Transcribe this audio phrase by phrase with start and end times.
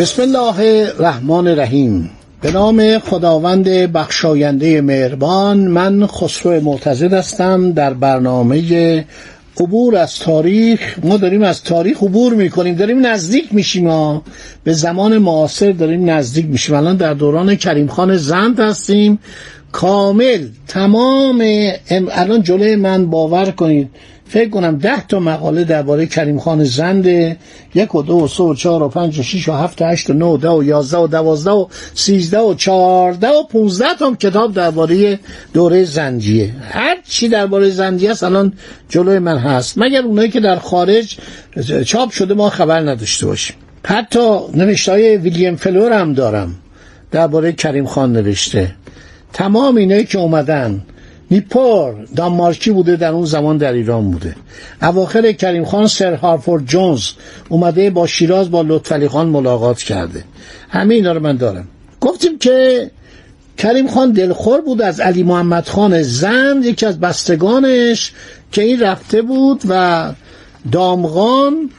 [0.00, 0.60] بسم الله
[0.98, 2.10] الرحمن الرحیم.
[2.42, 9.04] به نام خداوند بخشاینده مهربان من خسرو معتزد هستم در برنامه
[9.60, 10.98] عبور از تاریخ.
[11.04, 12.74] ما داریم از تاریخ عبور می‌کنیم.
[12.74, 14.22] داریم نزدیک میشیم ها
[14.64, 16.74] به زمان معاصر داریم نزدیک میشیم.
[16.74, 19.18] الان در دوران کریم خان زند هستیم.
[19.72, 21.44] کامل تمام
[21.90, 23.88] الان جلوی من باور کنید.
[24.30, 27.36] فکر کنم ده تا مقاله درباره کریم خان زنده.
[27.74, 30.10] یک و دو و سه و چهار و پنج و شیش و هفت و هشت
[30.10, 34.14] و نه و ده و یازده و دوازده و سیزده و چهارده و پونزده تا
[34.14, 35.18] کتاب درباره
[35.54, 38.52] دوره زندیه هر چی درباره زندیه است الان
[38.88, 39.78] جلوی من هست.
[39.78, 41.16] مگر اونایی که در خارج
[41.86, 43.56] چاپ شده ما خبر نداشته باشیم.
[43.84, 46.54] حتی نوشته های ویلیام فلور هم دارم.
[47.10, 48.70] درباره کریم خان نوشته.
[49.32, 50.82] تمام اینایی که اومدن
[51.30, 54.36] نیپور دانمارکی بوده در اون زمان در ایران بوده.
[54.82, 57.08] اواخر کریم خان سر هارفورد جونز
[57.48, 60.24] اومده با شیراز با لطفعلی خان ملاقات کرده.
[60.68, 61.68] همه اینا رو من دارم.
[62.00, 62.90] گفتیم که
[63.58, 68.12] کریم خان دلخور بود از علی محمد خان زند یکی از بستگانش
[68.52, 70.12] که این رفته بود و
[70.72, 71.70] دامغان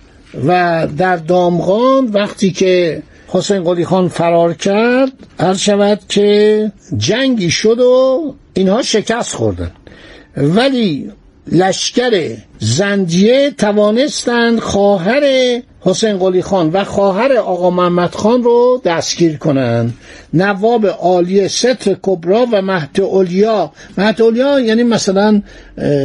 [0.48, 3.04] و در دامغان وقتی که
[3.34, 9.72] حسین قلی خان فرار کرد هر شود که جنگی شد و اینها شکست خوردن.
[10.38, 11.12] ولی
[11.48, 15.24] لشکر زندیه توانستند خواهر
[15.82, 19.94] حسین قلی خان و خواهر آقا محمد خان رو دستگیر کنند.
[20.34, 23.72] نواب عالی ستر کبرا و مهد اولیا.
[23.98, 25.42] مهد اولیا یعنی مثلا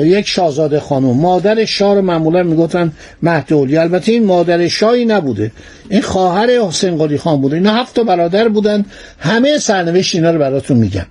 [0.05, 1.17] یک شاهزاده خانم.
[1.21, 2.93] مادر شاه رو معمولا می‌گفتن
[3.23, 3.83] مهد اولیا.
[3.83, 5.53] البته این مادر شاهی نبوده.
[5.89, 7.57] این خواهر حسین قلی خان بوده.
[7.57, 8.85] اینا هفت برادر بودن.
[9.19, 11.07] همه سرنوشت اینا رو براتون میگم.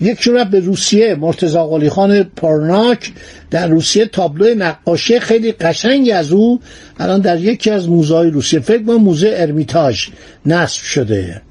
[0.00, 1.14] یک رفت به روسیه.
[1.14, 3.12] مرتزا قلی خان پارناک
[3.50, 6.60] در روسیه تابلو نقاشی خیلی قشنگی از او
[6.98, 8.60] الان در یکی از موزهای روسیه.
[8.60, 10.08] فکر کنم موزه ارمیتاژ
[10.46, 11.42] نصب شده.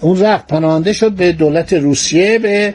[0.00, 2.74] اون رفت پناهنده شد به دولت روسیه به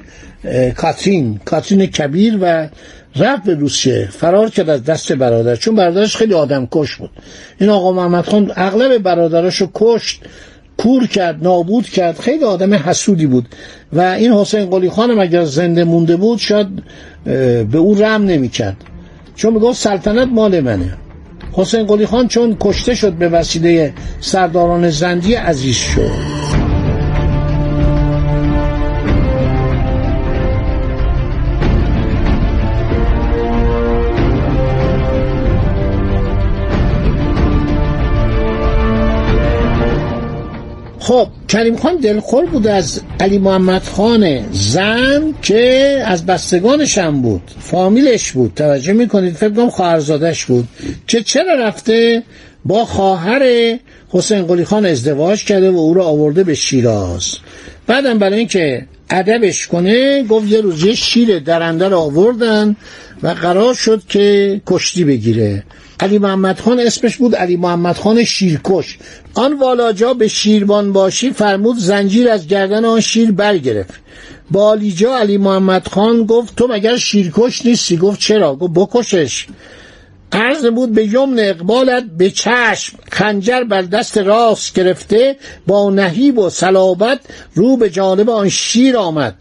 [0.75, 2.67] کاترین کاترین کبیر و
[3.16, 4.09] رفت به روسیه.
[4.11, 7.09] فرار کرد از دست برادر چون برادرش خیلی آدم کش بود.
[7.59, 10.22] این آقا محمد خان اغلب برادراشو کشت.
[10.77, 13.45] کور کرد نابود کرد خیلی آدم حسودی بود.
[13.93, 16.67] و این حسین قلی خانم اگر زنده مونده بود شاید
[17.71, 18.77] به او رم نمی کرد
[19.35, 20.93] چون می‌گفت سلطنت مال منه.
[21.51, 26.36] حسین قلی خان چون کشته شد به وسیله سرداران زندی عزیز شد.
[41.47, 47.41] کریم خان دلخور بود از علی محمد خان زن که از بستگانش هم بود.
[47.59, 48.51] فامیلش بود.
[48.55, 50.67] توجه می‌کنید؟ فکر کنم خواهرزادش بود.
[51.07, 52.23] که چرا رفته
[52.65, 53.43] با خواهر
[54.09, 57.37] حسین قلی خان ازدواج کرده و او را آورده به شیراز؟
[57.87, 62.75] بعدم برای اینکه ادبش کنه گفت یه روز یه شیر درنده رو آوردن
[63.23, 65.63] و قرار شد که کشتی بگیره.
[65.99, 68.97] علی محمد خان اسمش بود علی محمد خان شیرکش.
[69.33, 73.93] آن والاجا به شیربان باشی فرمود زنجیر از گردن آن شیر برگرفت.
[74.51, 79.47] بالیجا علی محمد خان گفت تو مگر شیرکش نیستی؟ گفت چرا؟ گفت بکشش.
[80.31, 85.35] عرض بود به یمن اقبالت به چشم خنجر بر دست راست گرفته
[85.67, 87.19] با نهیب و صلابت
[87.53, 89.35] رو به جانب آن شیر آمد.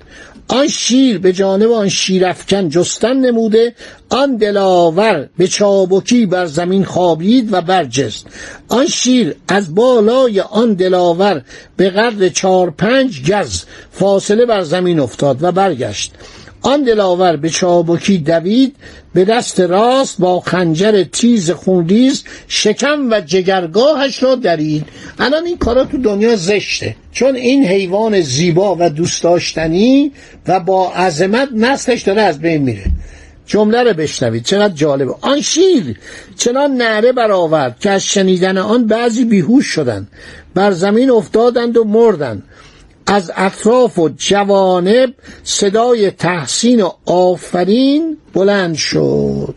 [0.49, 3.75] آن شیر به جانب آن شیرفکن جستن نموده
[4.09, 8.27] آن دلاور به چابکی بر زمین خوابید و برجست.
[8.69, 11.43] آن شیر از بالای آن دلاور
[11.77, 16.13] به قدر چار پنج گز فاصله بر زمین افتاد و برگشت.
[16.67, 18.77] آن دلاور به چابکی دوید
[19.15, 24.87] به دست راست با خنجر تیز خونریز شکم و جگرگاهش را درید.
[25.19, 26.97] الان این کارا تو دنیا زشته.
[27.13, 30.13] چون این حیوان زیبا و دوست داشتنی
[30.49, 32.85] و با عظمت نسلش داره از بین میره.
[33.47, 34.43] جمله رو بشنوید.
[34.43, 35.15] چقدر جالبه.
[35.21, 35.97] آن شیر
[36.37, 40.09] چنان نعره برآورد که از شنیدن آن بعضی بیهوش شدند.
[40.55, 42.43] بر زمین افتادند و مردند.
[43.07, 45.15] از اطراف و جوانب
[45.45, 49.55] صدای تحسین و آفرین بلند شد.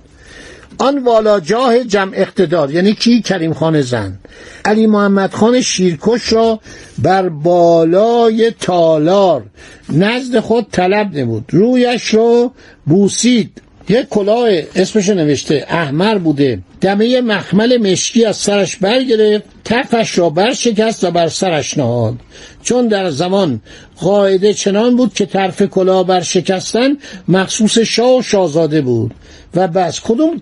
[0.77, 4.19] آن والاجاه جمع اقتدار یعنی کی؟ کریم خان زن.
[4.65, 6.59] علی محمد خان شیرکش را
[6.97, 9.43] بر بالای تالار.
[9.89, 11.45] نزد خود طلب نمود.
[11.49, 12.51] رویش را
[12.85, 13.61] بوسید.
[13.89, 15.65] یک کلاه اسمش نوشته.
[15.69, 16.59] احمر بوده.
[16.81, 19.43] دمه مخمل مشکی از سرش برگرفت.
[19.65, 22.15] تفش را برشکست و بر سرش نهاد.
[22.63, 23.61] چون در زمان
[24.01, 26.97] قاعده چنان بود که طرف کلاه برشکستن
[27.27, 29.13] مخصوص شاه و شاهزاده بود.
[29.55, 30.41] و بس کدوم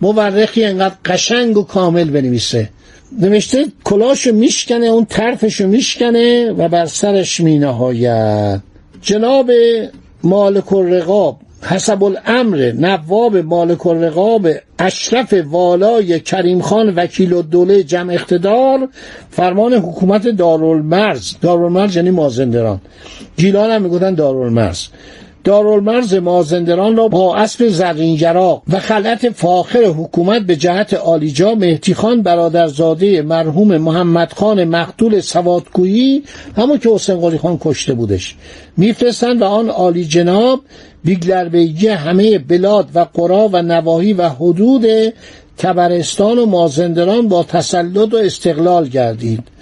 [0.00, 2.68] مورخی انقدر قشنگ و کامل بنویسه.
[3.20, 8.60] نوشته کلاشو میشکنه اون طرفشو میشکنه و بر سرش مینهاید.
[9.02, 9.50] جناب
[10.22, 14.48] مالک الرقاب حسب الامر نواب مالک الرقاب
[14.78, 18.88] اشرف والای کریم خان وکیل و دوله جمع اقتدار
[19.30, 21.34] فرمان حکومت دارالمرز.
[21.42, 22.80] دارالمرز یعنی مازندران.
[23.36, 24.86] گیلان هم می‌گفتن دارالمرز.
[25.46, 32.22] دارالمرز مازندران را با اسب زرینگرا و خلعت فاخر حکومت به جهت آلیجا مهدی خان
[32.22, 36.22] برادرزاده مرحوم محمد خان مقتول سوادگویی
[36.56, 38.36] همون که حسین قلی خان کشته بودش.
[38.76, 40.60] میفرستند و آن عالی جناب
[41.04, 44.86] بیگلربیگی همه بلاد و قرا و نواحی و حدود
[45.58, 49.55] تبرستان و مازندران با تسلط و استقلال گردید.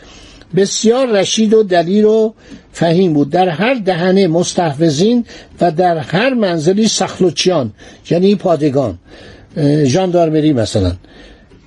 [0.56, 2.34] بسیار رشید و دلیر و
[2.72, 3.30] فهیم بود.
[3.30, 5.24] در هر دهنه مستحفظین
[5.60, 7.72] و در هر منزلی سخلوچیان
[8.10, 8.98] یعنی پادگان.
[9.84, 10.92] ژاندارمری مثلا.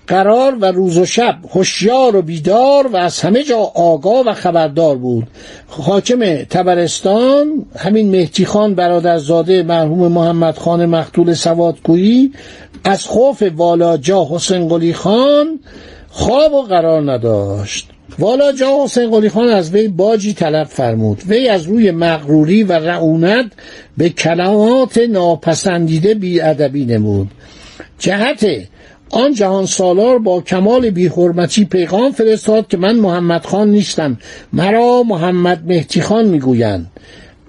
[0.08, 4.98] قرار و روز و شب هوشیار و بیدار و از همه جا آگاه و خبردار
[4.98, 5.28] بود.
[5.68, 12.32] حاکم تبرستان همین مهدی خان برادرزاده مرحوم محمد خان مقتول سوادگویی
[12.84, 15.60] از خوف والاجا حسین قلی خان
[16.10, 17.90] خواب و قرار نداشت.
[18.20, 21.24] والا جا حسین قلی خان از وی باجی طلب فرمود.
[21.28, 23.46] وی از روی مغروری و رعونت
[23.98, 27.32] به کلمات ناپسندیده بیادبی نمود.
[28.00, 28.46] جهت
[29.10, 34.18] آن جهان سالار با کمال بیحرمتی پیغام فرستاد که من محمد خان نیستم.
[34.54, 36.92] مرا محمد مهدی خان می‌گویند.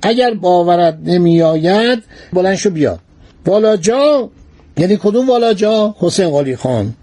[0.02, 2.02] اگر باورت نمیآید
[2.32, 2.98] بلند شو بیا.
[3.46, 4.30] والاجا
[4.78, 6.94] یعنی کدوم والاجا حسین قلی خان.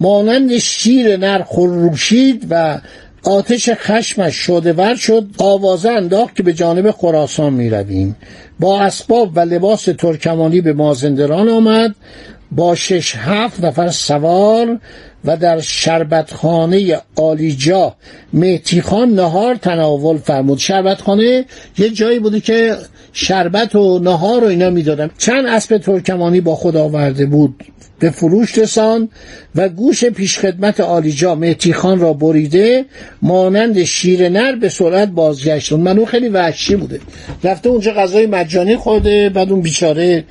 [0.00, 2.80] مانند شیر نر خروشید و
[3.22, 8.16] آتش خشمش شده ور شد آوازه انداخت که به جانب خراسان می رویم
[8.60, 11.94] با اسباب و لباس ترکمانی به مازندران آمد.
[12.52, 14.78] با شش هفت نفر سوار
[15.24, 17.94] و در شربتخانه آلیجا
[18.32, 20.58] مهتی خان نهار تناول فرمود.
[20.58, 21.44] شربتخانه
[21.78, 22.76] یه جایی بوده که
[23.12, 27.64] شربت و نهار و اینا می‌دادن چند اسب ترکمانی با خود آورده بود.
[27.98, 29.08] به فروش رسان
[29.54, 32.84] و گوش پیشخدمت آلیجا مهتی خان را بریده
[33.22, 37.00] مانند شیر نر به سرعت بازگشت منو خیلی وحشی بوده.
[37.44, 40.24] رفته اونجا غذای مجانی خورده بعد اون بیچاره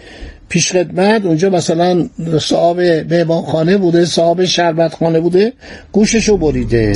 [0.49, 2.09] پیشخدمت اونجا مثلا
[2.39, 2.79] صاحب
[3.13, 5.53] مهمانخانه بوده صاحب شربت خانه بوده
[5.91, 6.93] گوششو بریده.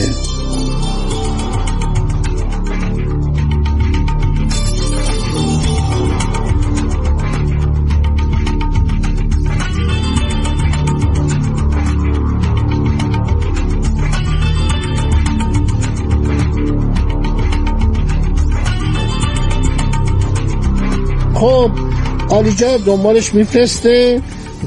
[22.43, 24.21] آلیجا دنبالش میفرسته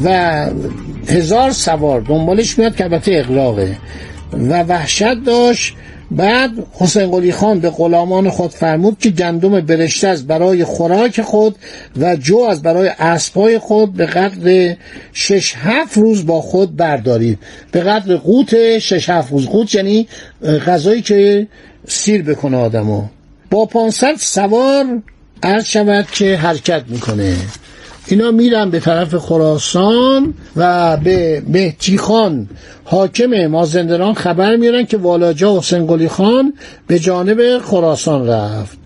[0.05, 0.11] و
[1.08, 3.76] هزار سوار دنبالش میاد که البته اقلاقه
[4.33, 5.75] و وحشت داشت.
[6.11, 11.56] بعد حسین قلی خان به غلامان خود فرمود که گندم برشته از برای خوراک خود
[11.97, 14.76] و جو از برای اسبای خود به قدر
[15.12, 17.38] شش هفت روز با خود بردارید.
[17.73, 19.47] به قدر قوت شش هفت روز.
[19.47, 20.09] قوت یعنی
[20.66, 21.47] غذایی که
[21.88, 23.02] سیر بکنه آدمو.
[23.50, 25.02] با پانصد سوار
[25.42, 27.37] عرض شود که حرکت می‌کنه.
[28.08, 32.48] اینا میرن به طرف خراسان و به مهدی خان.
[32.84, 36.52] حاکم مازندران خبر میرن که والاجا حسین قلی خان
[36.86, 38.78] به جانب خراسان رفت.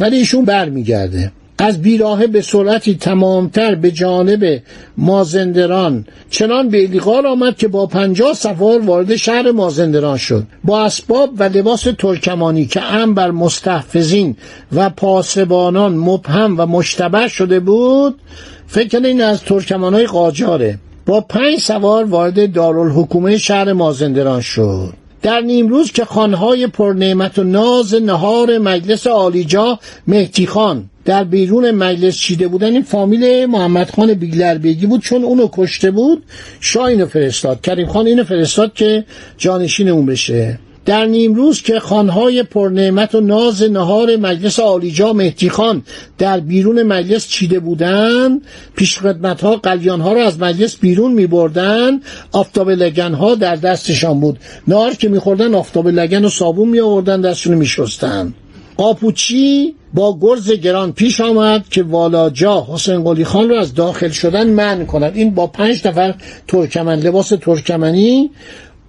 [0.00, 1.32] ولی ایشون برمیگرده.
[1.58, 4.62] از بیراهه به سرعتی تمامتر به جانب
[4.96, 10.46] مازندران چنان به لیقار آمد که با پنجاه سفار وارد شهر مازندران شد.
[10.64, 14.36] با اسباب و لباس ترکمانی که ام بر مستحفظین
[14.72, 18.18] و پاسبانان مبهم و مشتبه شده بود
[18.66, 20.78] فکر این از ترکمانای قاجاره.
[21.06, 24.92] با پنج سوار وارد دارالحکومه شهر مازندران شد.
[25.22, 32.16] در نیمروز که خانهای پرنعمت و ناز نهار مجلس آلیجا مهدی خان در بیرون مجلس
[32.16, 36.22] چیده بودن این فامیل محمد خان بیگلربیگی بود چون اونو کشته بود
[36.60, 37.60] شاه اینو فرستاد.
[37.60, 39.04] کریم خان اینو فرستاد که
[39.38, 40.58] جانشین اون بشه.
[40.84, 45.82] در نیمروز که خانهای پرنعمت و ناز نهار مجلس آلیجا مهدی خان
[46.18, 48.42] در بیرون مجلس چیده بودند
[48.76, 52.00] پیش خدمت ها قلیان ها را از مجلس بیرون می بردن
[52.32, 54.38] آفتاب لگن ها در دستشان بود.
[54.68, 58.34] نهار که میخوردن آفتاب لگن و صابون می آوردن دستشون می شستن
[58.76, 64.50] قاپوچی با گرز گران پیش آمد که والاجا حسین قلی خان را از داخل شدن
[64.50, 65.16] من کند.
[65.16, 66.14] این با پنج نفر
[66.48, 68.30] ترکمن لباس ترکمنی.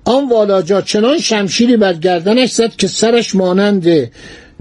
[0.06, 4.12] آن والاجا چنان شمشیری بر گردنش زد که سرش مانند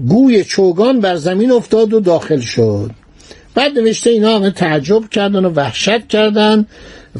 [0.07, 2.91] گوی چوگان بر زمین افتاد و داخل شد.
[3.55, 6.65] بعد نوشته اینا همه تعجب کردن و وحشت کردن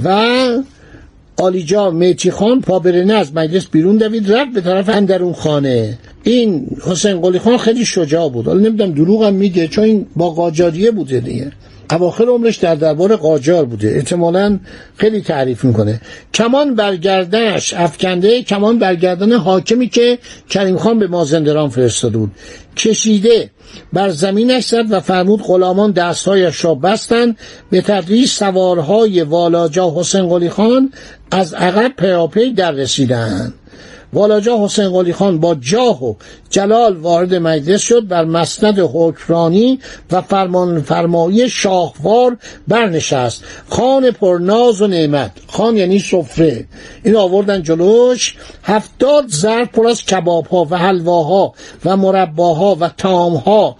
[0.03, 0.27] و
[1.38, 5.98] آلیجا میتی خان پابرنه از مجلس بیرون دوید رفت به طرف اندرون خانه.
[6.24, 8.46] این حسین قلی خان خیلی شجاع بود.
[8.46, 11.52] حالا نمی‌دونم دروغ هم میگه چون این با قاجاریه بوده دیگه.
[11.92, 13.96] اواخر عمرش در دربار قاجار بوده.
[13.96, 14.60] احتمالا
[14.98, 16.02] خیلی تعریف می‌کنه.
[16.34, 20.18] کمان برگردنش افکنده کمان برگردن حاکمی که
[20.50, 22.32] کریم خان به مازندران فرستاده بود.
[22.78, 23.50] کشیده
[23.94, 27.38] بر زمینش زد و فرمود غلامان دستهایش را بستند.
[27.70, 30.92] به تدریج سوارهای والاجا حسین قلی خان
[31.32, 33.54] از عقب پیاپی در رسیدند.
[34.13, 36.13] والاجا حسین قلی خان با جاه و
[36.50, 39.79] جلال وارد مجلس شد بر مسند حکرانی
[40.12, 43.43] و فرمان فرمایی شاهوار برنشست.
[43.70, 45.32] خان پرناز و نعمت.
[45.48, 46.65] خان یعنی سفره.
[47.03, 48.36] این آوردن جلوش.
[48.63, 51.53] هفتاد ظرف پر از کباب ها و حلواها
[51.86, 53.75] و مرباها و تامها.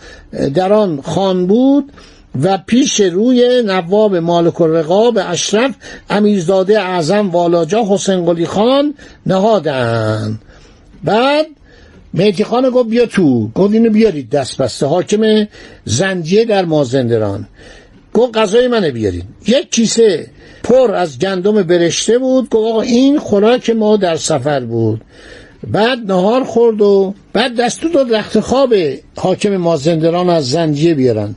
[0.54, 1.92] در آن خان بود.
[2.42, 5.75] و پیش روی نواب مالک الرقاب اشرف
[6.10, 8.94] امیرزاده اعظم والاجا حسین قلی خان
[9.25, 10.42] نهادند.
[11.04, 11.46] بعد
[12.13, 13.48] مهدی خان گفت بیا تو.
[13.56, 15.48] گفت اینو بیارید دست بسته حاکم
[15.86, 17.48] زنجیه در مازندران.
[18.13, 19.25] گفت غذای منو بیارید.
[19.48, 20.28] یک کیسه
[20.63, 22.50] پر از گندم برشته بود.
[22.50, 25.02] گفت آقا این خوراک ما در سفر بود.
[25.72, 28.74] بعد نهار خورد و بعد دستور داد رخت خواب
[29.16, 31.36] حاکم مازندران از زنجیه بیارن.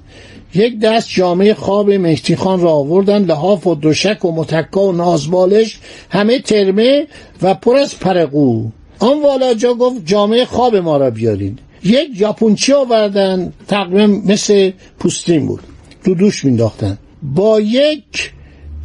[0.57, 5.79] یک دست جامعه خواب مهدی خان را آوردن لحاف و دوشک و متکا و نازبالش
[6.11, 7.07] همه ترمه
[7.43, 8.69] و پر از پرقو.
[8.99, 15.61] آن والاجا گفت جامعه خواب ما را بیارید یک ژاپنچی آوردن تقریبا مثل پوستین بود.
[16.05, 18.33] تو دوش مینداختن با یک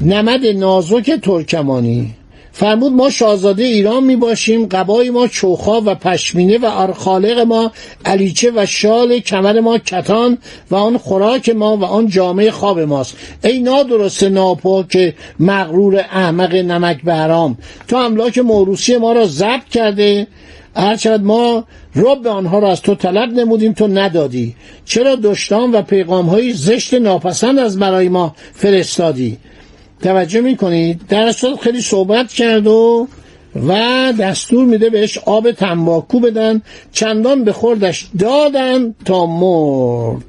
[0.01, 2.15] نمد نازک ترکمانی.
[2.53, 7.71] فرمود ما شاهزاده ایران می باشیم قبای ما چوخا و پشمینه و آرخالق ما
[8.05, 10.37] علیچه و شال کمر ما کتان
[10.71, 13.17] و آن خوراک ما و آن جامعه خواب ماست.
[13.43, 20.27] ای نادرست ناپاک مغرور احمق نمک بهرام تو املاک موروسی ما را ضبط کرده.
[20.75, 21.63] هرچند ما
[21.95, 24.55] رب آنها را از تو طلب نمودیم تو ندادی.
[24.85, 29.37] چرا دشتان و پیغام های زشت ناپسند از برای ما فرستادی؟
[30.01, 33.07] توجه می‌کنید؟ در خیلی صحبت کرد و
[33.55, 33.73] و
[34.19, 36.61] دستور میده بهش آب تنباکو بدن.
[36.91, 40.23] چندان به خوردش دادن تا مرد.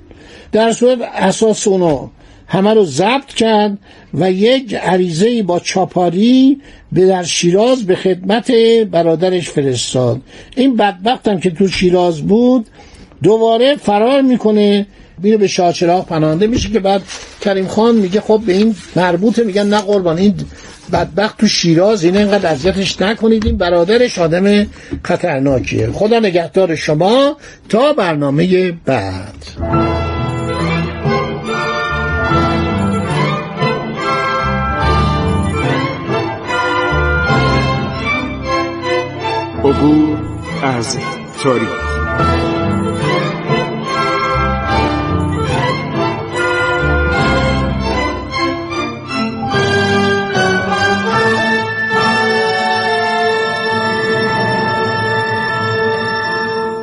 [0.52, 2.09] در صورت اساس اونو
[2.47, 3.79] همه رو ضبط کرد
[4.14, 6.61] و یک عریضه با چاپاری
[6.93, 8.50] به در شیراز به خدمت
[8.91, 10.21] برادرش فرستاد.
[10.57, 12.67] این بدبختم که تو شیراز بود
[13.23, 14.87] دوباره فرار می‌کنه
[15.19, 17.02] میره به شاچراغ پناهنده میشه که بعد
[17.41, 20.35] کریم خان میگه خب به این مربوطه میگن نه قربان این
[20.93, 24.67] بدبخت تو شیراز این اینقدر اذیتش نکنید این برادرش آدم
[25.05, 25.93] خطرناکیه.
[25.93, 27.37] خدا نگهدار شما
[27.69, 29.35] تا برنامه بعد.
[39.64, 40.19] عبور
[40.62, 40.99] از
[41.43, 42.62] تاریخ.